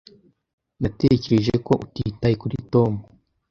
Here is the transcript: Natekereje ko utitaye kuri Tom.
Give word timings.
Natekereje 0.81 1.53
ko 1.67 1.73
utitaye 1.85 2.35
kuri 2.41 2.57
Tom. 2.71 2.93